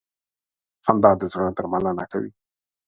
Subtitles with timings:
[0.85, 2.31] •خندا د زړه درملنه کوي.